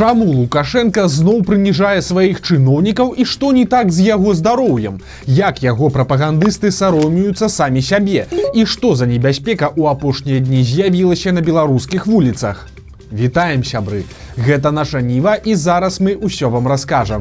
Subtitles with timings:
[0.00, 4.96] Чаму Лукашенко зноў прыніжае сваіх чыноўнікаў і што не так з яго здароўем?
[5.28, 8.24] Як яго прапагандысты саромеюцца самі сябе?
[8.56, 12.64] І што за небяспека ў апошнія дні з'явілася на беларускіх вуліцах?
[13.12, 14.08] Вітаем сябры.
[14.40, 17.20] Гэта наша ніва і зараз мы ўсё вам раскажам.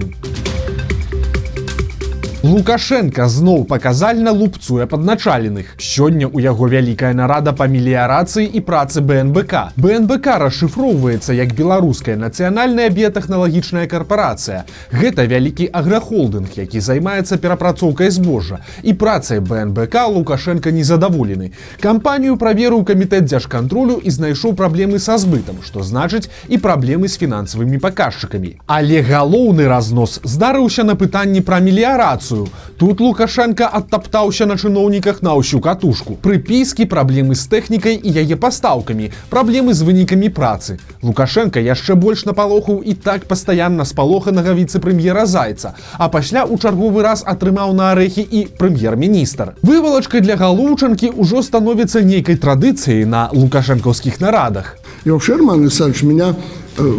[2.43, 5.75] Лукашенко зноў паказальна лупцуе падначаленых.
[5.75, 9.75] Сёння ў яго вялікая нарада па меліярацыі і працы БНБК.
[9.75, 14.63] БНБК расшыфроўваецца як беларуская нацыянальная біятэхналагічная карпорацыя.
[14.87, 18.63] Гэта вялікі аграхолдынг, які займаецца перапрацоўкай збожжа.
[18.87, 21.51] І працай БНБК Лукашенко незадаволены.
[21.83, 27.83] Кампанію праверыў камітэт дзяжкантролю і знайшоў праблемы са збытам, што значыць і праблемы з фінансавымі
[27.83, 28.63] паказчыкамі.
[28.63, 32.47] Але галоўны разнос здарыўся на пытанні пра меліярацыю сітуацыю.
[32.77, 36.15] Тут Лукашенко адтаптаўся на чыноўніках на ўсю катушку.
[36.15, 40.79] Прыпіскі, праблемы з тэхнікай і яе пастаўкамі, праблемы з вынікамі працы.
[41.03, 47.23] Лукашенко яшчэ больш напалохаў і так пастаянна спалоханага віцэ-прэм'ера зайца, а пасля ў чарговы раз
[47.25, 49.59] атрымаў на арэхі і прэм'ер-міністр.
[49.61, 54.77] Вывалачкай для галоўчанкі ўжо становіцца нейкай традыцыяй на лукашэнкаўскіх нарадах.
[55.05, 56.35] И вообще, Роман Александрович, меня
[56.77, 56.97] э,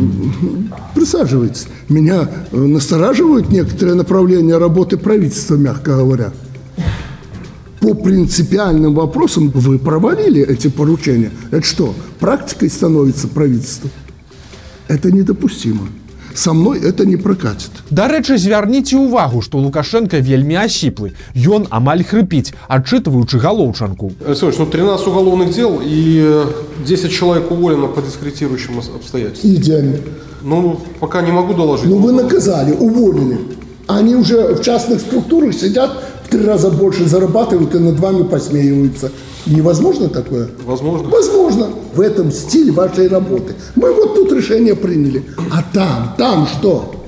[0.94, 1.68] присаживается.
[1.88, 6.32] Меня э, настораживают некоторые направления работы правительства, мягко говоря.
[7.80, 11.30] По принципиальным вопросам вы провалили эти поручения.
[11.50, 13.88] Это что, практикой становится правительство?
[14.88, 15.88] Это недопустимо.
[16.35, 17.71] Со мной это не прокатит.
[17.89, 21.15] Дарэчы, звярніце ўвагу, што Лукашенко вельмі асіплы.
[21.31, 24.11] Ён амаль хрыпіць, адчытваючы галоўчанку.
[24.27, 26.43] Александр, ну 13 уголовных дел и
[26.85, 29.55] 10 человек уволено по дискредитирующим обстоятельствам.
[29.55, 29.97] Идеально.
[30.43, 31.87] Ну, пока не могу доложить.
[31.87, 33.39] Ну вы наказали, уволили.
[33.87, 39.10] Они уже в частных структурах сидят в три раза больше зарабатывают и над вами посмеиваются.
[39.46, 40.48] Невозможно такое?
[40.64, 41.08] Возможно.
[41.08, 41.66] Возможно.
[41.94, 43.54] В этом стиле вашей работы.
[43.74, 45.24] Мы вот тут решение приняли.
[45.50, 46.99] А там, там что?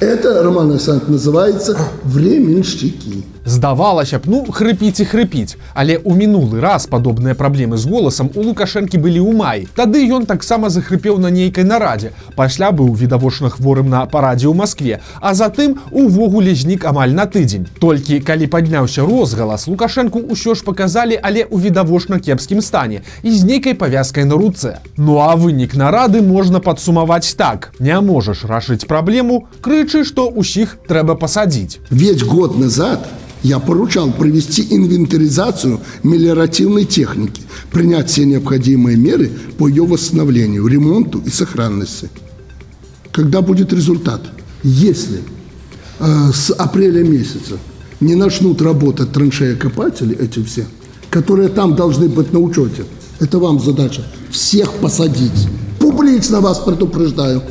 [0.00, 3.22] Это, Роман Александрович, называется временщики.
[3.44, 8.44] Здавалася б, ну хрыпіць і хрыпіць, але ў мінулы раз падобныя праблемы з голасам у
[8.46, 9.58] лукашэнкі былі ў май.
[9.74, 12.12] Тады ён таксама захрыпеў на нейкай нарадзе.
[12.36, 17.66] Пасля быў відавочна хворым на парадзе ў Маскве, а затым увогуле знік амаль на тыдзень.
[17.80, 23.42] Толькі калі падняўся розгалас, лукашэнку ўсё ж паказалі, але ў відавочна кепскім стане і з
[23.42, 24.78] нейкай павязкай на руцэ.
[24.94, 27.72] Ну а вынік нарады можна падсумаваць так.
[27.80, 29.48] Не можаш рашыць праблему,
[29.89, 31.79] крычы, што ўсіх трэба пасадзіць.
[31.89, 33.07] Ведь год назад
[33.41, 37.41] я поручал провести инвентаризацию мелиоративной техники,
[37.71, 42.09] принять все необходимые меры по ее восстановлению, ремонту и сохранности.
[43.11, 44.21] Когда будет результат?
[44.63, 45.19] Если
[45.99, 47.57] э, с апреля месяца
[47.99, 50.65] не начнут работать траншеи-копатели, эти все,
[51.09, 52.83] которые там должны быть на учете,
[53.19, 55.47] это вам задача всех посадить.
[55.79, 57.41] Публично вас предупреждаю.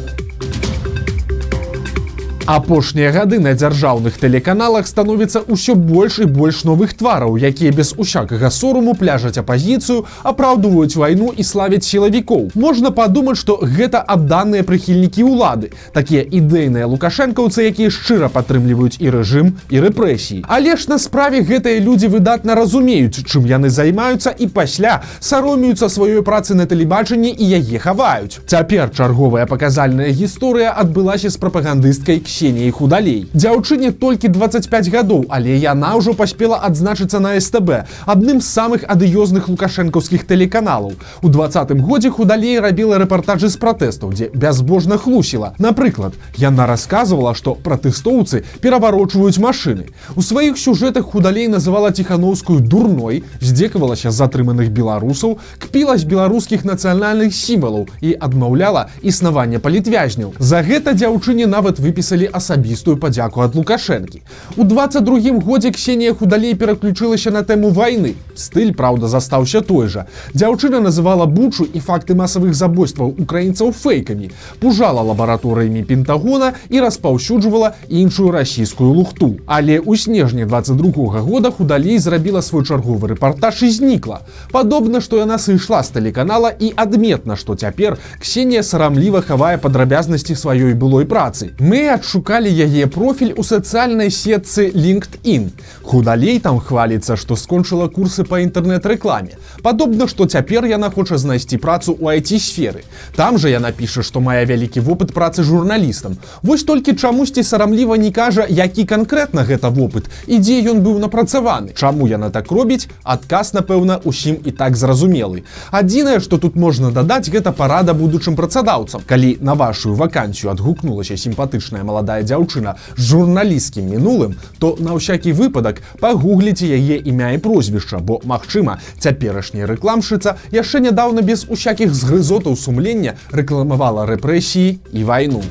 [2.50, 8.50] Апошнія гады на дзяржаўных тэлеканалах становіцца ўсё больш і больш новых твараў, якія без усякага
[8.50, 12.58] соруму пляжаць апазіцыю, апраўдваюць вайну і славяць сілавікоў.
[12.58, 19.54] Можна падумаць, што гэта адданыя прыхільнікі ўлады, такія ідэйныя лукашэнкаўцы, якія шчыра падтрымліваюць і рэжым
[19.70, 20.42] і рэпрэсіі.
[20.50, 26.26] Але ж на справе гэтыя людзі выдатна разумеюць, чым яны займаюцца і пасля саромеюцца сваёй
[26.26, 28.42] працы на тэлебачанні і яе хаваюць.
[28.50, 33.28] Цяпер чарговая паказальная гісторыя адбылася з прапагандысткай ксі ксеніяй худалей.
[33.36, 39.52] Дзяўчыне толькі 25 гадоў, але яна ўжо паспела адзначыцца на СТБ, адным з самых адыёзных
[39.52, 40.96] лукашэнкаўскіх тэлеканалаў.
[41.20, 45.52] У двадцатым годзе худалей рабіла рэпартажы з пратэстаў, дзе бязбожна хлусіла.
[45.60, 49.92] Напрыклад, яна расказвала, што пратэстоўцы пераварочваюць машыны.
[50.16, 57.36] У сваіх сюжэтах худалей называла ціхановскую дурной, здзекавалася з затрыманых беларусаў, кпіла з беларускіх нацыянальных
[57.36, 60.40] сімвалаў і адмаўляла існаванне палітвязняў.
[60.40, 64.22] За гэта дзяўчыне нават выпісалі асабістую падзяку ад лукашэнкі.
[64.58, 68.16] У 22 годзе ксенія худалей пераключылася на тэму вайны.
[68.36, 70.06] Стыль праўда застаўся той жа.
[70.34, 78.32] Дзяўчына называла бучу і факты масавых забойстваў украінцаў фэйкамі, пужала лабараторыямі пентагона і распаўсюджвала іншую
[78.32, 79.40] расійскую лухту.
[79.46, 84.22] Але ў снежні 22 года худалей зрабіла свой чарговы рэпартаж і знікла.
[84.52, 90.74] Падобна, што яна сышла з тэлеканала і адметна, што цяпер ксенія сарамліва хавае падрабязнасці сваёй
[90.74, 91.52] былой працы.
[91.60, 95.56] Мы адчу адшукалі яе профіль у сацыяльнай сетцы LinkedIn.
[95.84, 99.40] Худалей там хваліцца, што скончыла курсы па інтэрнэт-рэкламе.
[99.64, 102.84] Падобна, што цяпер яна хоча знайсці працу ў IT-сферы.
[103.16, 106.18] Там жа яна піша, што мае вялікі вопыт працы журналістам.
[106.44, 111.72] Вось толькі чамусьці сарамліва не кажа, які канкрэтна гэта вопыт і дзе ён быў напрацаваны.
[111.72, 112.92] Чаму яна так робіць?
[113.04, 115.48] Адказ, напэўна, усім і так зразумелы.
[115.72, 119.08] Адзінае, што тут можна дадаць, гэта парада будучым працадаўцам.
[119.08, 125.84] Калі на вашу вакансію адгукнулася сімпатычная маладая дзяўчына з журналісцкім мінулым, то на ўсякі выпадак
[126.00, 133.20] пагугліце яе імя і прозвішча, бо магчыма, цяперашняя рэкламшыца яшчэ нядаўна без усякіх згрызотаў сумлення
[133.36, 135.44] рэкламавала рэпрэсіі і вайну.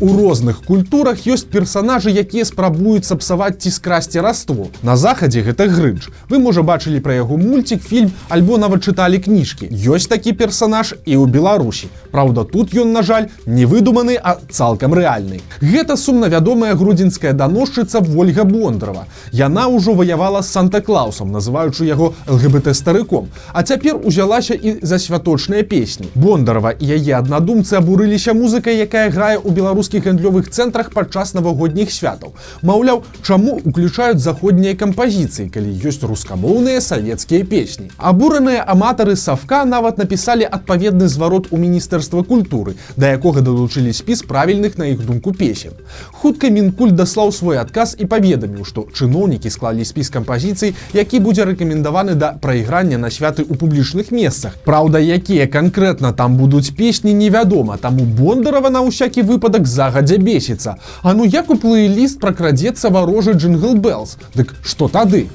[0.00, 4.70] У розных культурах ёсць персонажы, якія спрабуюць сапсаваць ці скрасці раству.
[4.80, 6.08] На захадзе гэта грынч.
[6.30, 9.68] Вы можа бачылі пра яго мульцік, фільм альбо нават чыталі кніжкі.
[9.68, 11.92] Ёсць такі персонаж і ў Беларусі.
[12.16, 15.44] Праўда, тут ён, на жаль, не выдуманы, а цалкам рэальны.
[15.60, 19.04] Гэта сумна вядомая грудзінская даносчыца Вольга Бондрава.
[19.36, 23.28] Яна ўжо ваявала з Санта-клаусам, называючы яго ЛГБТ старыком.
[23.52, 26.08] А цяпер узялася і за святочныя песні.
[26.14, 31.90] Бондарова і яе аднадумцы абурыліся музыкай, якая грае ў беларускіх беларускіх гандлёвых цэнтрах падчас навагодніх
[31.90, 32.34] святаў.
[32.62, 37.90] Маўляў, чаму уключаюць заходнія кампазіцыі, калі ёсць рускамоўныя савецкія песні.
[37.98, 44.78] Абураныя аматары савка нават напісалі адпаведны зварот у міністэрства культуры, да якога далучылі спіс правільных
[44.78, 45.72] на іх думку песен.
[46.12, 52.14] Хутка мінкуль даслаў свой адказ і паведаміў, што чыноўнікі склалі спіс кампазіцый, які будзе рэкамендаваны
[52.14, 54.54] да прайграння на святы ў публічных месцах.
[54.64, 60.76] Праўда, якія канкрэтна там будуць песні невядома, таму Бондарова на ўсякі выпадак за загадзя бесіцца.
[61.02, 64.18] А ну як у плейліст пракрадзецца варожы джингл Беллс.
[64.36, 65.28] Дык што тады?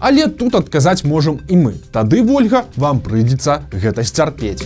[0.00, 1.72] Але тут адказаць можам і мы.
[1.92, 4.64] Тады Вольга вам прыйдзецца гэта сцярпець.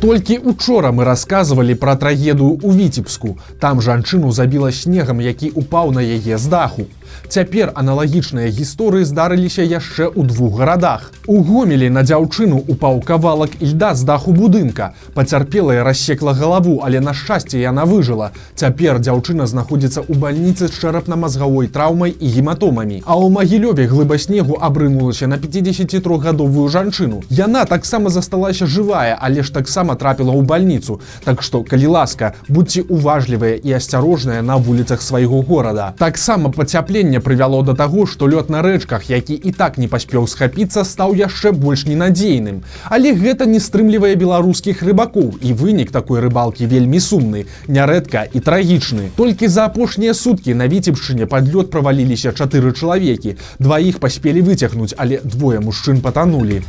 [0.00, 3.36] Толькі учора мы рассказывалі пра трагедыю ў віцебску.
[3.60, 6.86] Там жанчыну забіла снегам, які упаў на яе з даху.
[7.28, 11.12] Цяпер аналагічныя гісторыі здарыліся яшчэ ў двух гарадах.
[11.26, 14.94] У гомелі на дзяўчыну упаў кавалак льда з даху будынка.
[15.14, 18.32] Пацярпелая рассекла галаву, але на шчасце яна выжыла.
[18.54, 23.02] Цяпер дзяўчына знаходзіцца ў бальніцы з чэрапна-мазгавой траўмай і гематомамі.
[23.04, 27.22] А ў магілёве глыба снегу абрынулася на 53гадовую жанчыну.
[27.28, 31.00] Яна таксама засталася жывая, але ж таксама трапіла ў бальніцу.
[31.24, 35.92] Так што, калі ласка, будьце уважлівыя і асцярожныя на вуліцах свайго горада.
[35.98, 40.26] Таксама пацяпле Пацяпленне прывяло да таго, што лёд на рэчках, які і так не паспеў
[40.26, 42.64] схапіцца, стаў яшчэ больш ненадзейным.
[42.90, 49.10] Але гэта не стрымлівае беларускіх рыбакоў і вынік такой рыбалкі вельмі сумны, нярэдка і трагічны.
[49.14, 53.36] Толькі за апошнія суткі на віцебшчыне пад лёд праваліліся чатыры чалавекі.
[53.62, 56.64] Дваіх паспелі выцягнуць, але двое мужчын патанулі.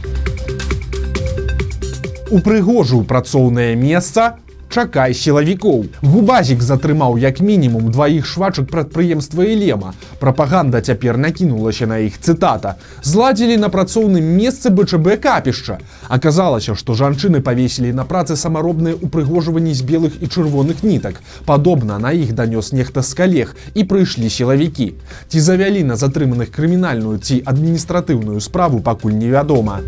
[2.29, 4.37] Упрыгожыў працоўнае месца,
[4.69, 5.85] чакай сілавікоў.
[6.01, 9.93] Губазік затрымаў як мінімум дваіх швачак прадпрыемства Лема.
[10.19, 12.75] Прапаганда цяпер накінулася на іх цытата.
[13.03, 15.79] Зладзілі на працоўным месцы БЧБ капішча.
[16.07, 21.21] Аказалася, што жанчыны павесілі на працы самаробныя упрыгожванні з белых і чырвоных нітак.
[21.45, 24.93] Падобна на іх данёс нехта з калег і прыйшлі сілавікі.
[25.27, 29.81] Ці завялі на затрыманых крымінальную ці адміністратыўную справу пакуль невядома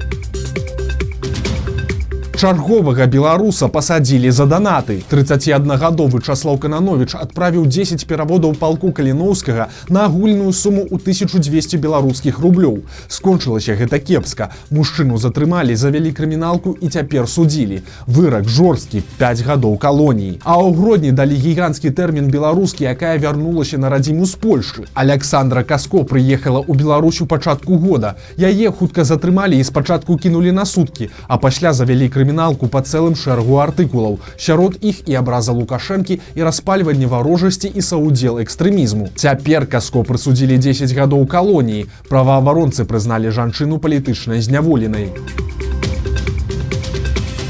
[2.42, 4.96] чарговага беларуса пасадзілі за данаты.
[5.10, 12.82] 31гадовы часлаў кананович адправіў 10 пераводаў палку каліноўскага на агульную суму ў 1200 беларускіх рублёў.
[13.08, 14.50] Скончылася гэта кепска.
[14.74, 17.84] Мужчыну затрымалі завялі крыміналку і цяпер судзілі.
[18.08, 20.42] Вырак жорсткі 5 гадоў калоніі.
[20.42, 26.02] А ў грудні далі гіганцкі тэрмін беларускі якая вярнулася на радзіму з польшчы александра каско
[26.10, 28.18] прыехала ў беларусю пачатку года.
[28.34, 33.16] Яе хутка затрымалі і спачатку кінулі на суткі а пасля завялі крымінал крыміналку па цэлым
[33.16, 34.20] шэрагу артыкулаў.
[34.40, 39.12] Сярод іх і абраза лукашэнкі і распальванне варожасці і саудзел экстрэмізму.
[39.16, 41.88] Цяпер каско прысудзілі 10 гадоў калоніі.
[42.08, 45.12] Праваабаронцы прызналі жанчыну палітычнай зняволенай.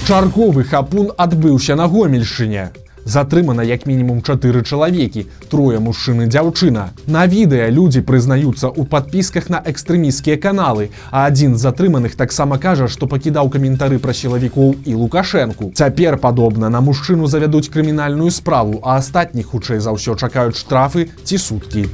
[0.07, 2.71] Чарговы хапун адбыўся на гомельшыне
[3.05, 6.91] Затрымана як мінімум чатыры чалавекі, трое мужчыны дзяўчына.
[7.07, 12.87] На відэа людзі прызнаюцца ў падпісках на экстрэміскія каналы, а адзін з затрыманых таксама кажа,
[12.87, 15.71] што пакідаў каментары пра сілавікоў і лукашэнку.
[15.73, 21.37] Цяпер падобна на мужчыну завядуць крымінальную справу, а астатніх хутчэй за ўсё чакаюць штрафы ці
[21.37, 21.89] суткі.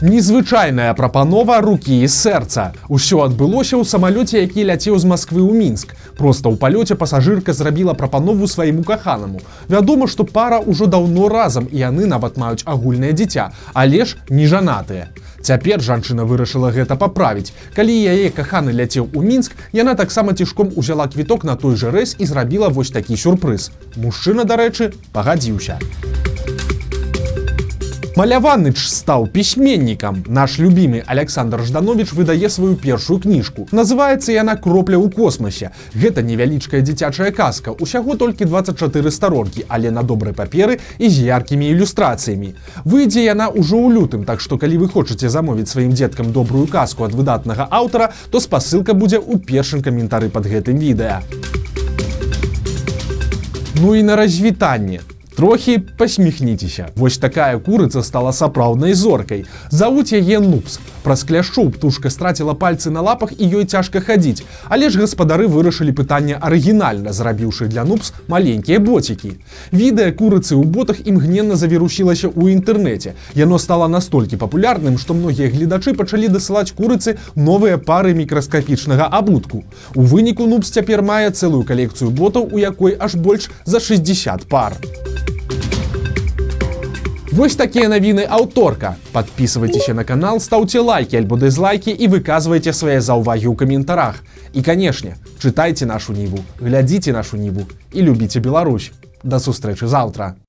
[0.00, 2.70] Незвычайная прапанова рукі і сэрца.
[2.86, 5.98] Усё адбылося ў самалёце, які ляцеў з Масквы ў мінск.
[6.14, 9.42] Проста ў палёце пасажырка зрабіла прапанову свайму каханаму.
[9.66, 14.46] Вядома, што пара ўжо даўно разам і яны нават маюць агульнае дзіця, але ж не
[14.46, 15.10] жанатыя.
[15.42, 17.50] Цяпер жанчына вырашыла гэта паправіць.
[17.74, 22.14] Калі яе каханы ляцеў у мінск, яна таксама цішком узяла квіток на той жа рэс
[22.22, 23.74] і зрабіла вось такі сюрпрыз.
[23.98, 25.82] Мужчына, дарэчы, пагадзіўся.
[28.18, 30.24] Маляваныч стаў пісьменнікам.
[30.26, 33.68] Наш любімы Александр Жданович выдае сваю першую кніжку.
[33.70, 35.70] Называецца яна кропля ў космасе.
[35.94, 37.70] Гэта невялічкая дзіцячая казка.
[37.70, 42.58] Усяго толькі 24 старонкі, але на добрай паперы і з яркімі ілюстрацыямі.
[42.82, 47.06] Выйдзе яна ўжо ў лютым, так што калі вы хочаце замовіць сваім дзеткам добрую казку
[47.06, 51.22] ад выдатнага аўтара, то спасылка будзе ў першым каментары пад гэтым відэа.
[53.78, 55.06] Ну і на развітанне.
[55.38, 56.88] Трохі посміхніцеся.
[56.96, 59.44] Вось такая курыца стала сапраўднай зоркай.
[59.70, 60.80] Завуць яе нупс.
[61.04, 64.42] Праз кляшчу птушка страціла пальцы на лапах і ёй цяжка хадзіць.
[64.66, 69.38] Але ж гаспадары вырашылі пытанне арыгінальна, зрабіўшы для нупс маленькія боцікі.
[69.70, 73.14] Відэа курыцы ў ботах імгненна завірусілася ў інтэрнэце.
[73.38, 79.62] Яно стала настолькі папулярным, што многія гледачы пачалі дасылаць курыцы новыя пары мікраскапічнага абутку.
[79.94, 84.74] У выніку нупс цяпер мае цэлую калекцыю ботаў, у якой аж больш за 60 пар.
[87.32, 88.96] Вось такія навіны аўторка.
[89.12, 94.24] Падпісывайцеся на канал, стаўце лайки альбо дызлайкі і выказвайце свае заўвагі ў каментарах.
[94.56, 98.92] І канешне, чытайце нашу ніву, глядзіце нашу ніву і любіце Беларусь.
[99.22, 100.40] Да сустрэчы заўтра.